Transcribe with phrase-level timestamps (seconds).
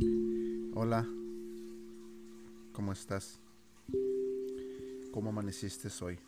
[0.00, 1.08] Hola,
[2.72, 3.40] ¿cómo estás?
[5.10, 6.20] ¿Cómo amaneciste hoy?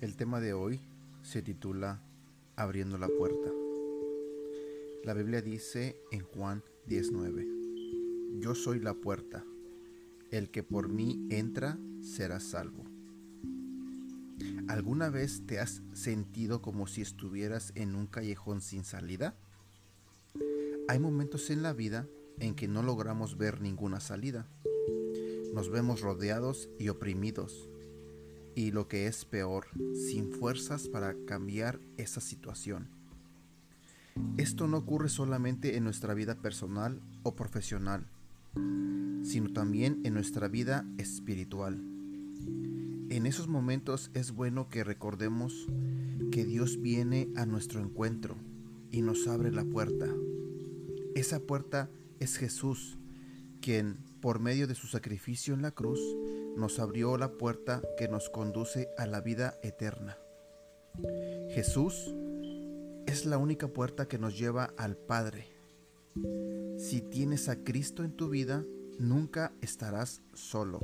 [0.00, 0.80] El tema de hoy
[1.22, 2.02] se titula
[2.56, 3.52] Abriendo la puerta.
[5.04, 7.46] La Biblia dice en Juan 19,
[8.40, 9.44] Yo soy la puerta,
[10.32, 12.82] el que por mí entra será salvo.
[14.66, 19.36] ¿Alguna vez te has sentido como si estuvieras en un callejón sin salida?
[20.88, 24.48] Hay momentos en la vida en que no logramos ver ninguna salida.
[25.54, 27.68] Nos vemos rodeados y oprimidos.
[28.54, 32.88] Y lo que es peor, sin fuerzas para cambiar esa situación.
[34.36, 38.06] Esto no ocurre solamente en nuestra vida personal o profesional,
[39.22, 41.80] sino también en nuestra vida espiritual.
[43.08, 45.68] En esos momentos es bueno que recordemos
[46.30, 48.36] que Dios viene a nuestro encuentro
[48.90, 50.08] y nos abre la puerta.
[51.14, 52.98] Esa puerta es Jesús,
[53.60, 56.00] quien por medio de su sacrificio en la cruz
[56.56, 60.16] nos abrió la puerta que nos conduce a la vida eterna.
[61.50, 62.14] Jesús
[63.06, 65.46] es la única puerta que nos lleva al Padre.
[66.78, 68.64] Si tienes a Cristo en tu vida,
[68.98, 70.80] nunca estarás solo.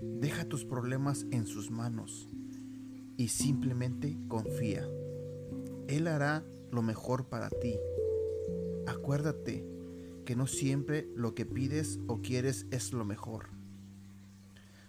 [0.00, 2.28] Deja tus problemas en sus manos
[3.16, 4.88] y simplemente confía.
[5.88, 7.78] Él hará lo mejor para ti.
[8.86, 9.64] Acuérdate
[10.24, 13.48] que no siempre lo que pides o quieres es lo mejor.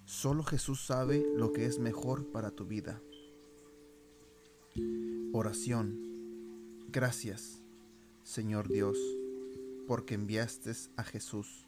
[0.05, 3.01] Solo Jesús sabe lo que es mejor para tu vida.
[5.33, 5.99] Oración.
[6.89, 7.61] Gracias,
[8.23, 8.97] Señor Dios,
[9.87, 11.67] porque enviaste a Jesús.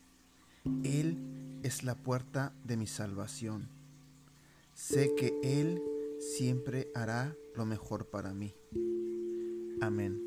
[0.83, 1.17] Él
[1.63, 3.69] es la puerta de mi salvación.
[4.73, 5.81] Sé que Él
[6.19, 8.53] siempre hará lo mejor para mí.
[9.81, 10.26] Amén.